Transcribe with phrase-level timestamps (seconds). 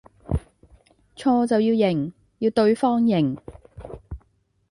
[1.15, 3.37] 錯就要認，要對方認